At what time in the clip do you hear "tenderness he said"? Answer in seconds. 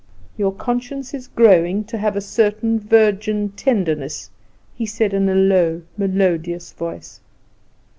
3.49-5.13